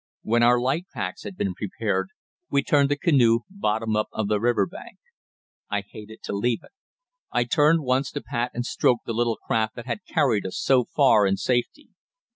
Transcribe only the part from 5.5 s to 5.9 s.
I